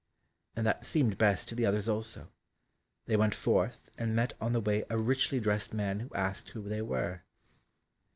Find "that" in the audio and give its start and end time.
0.65-0.83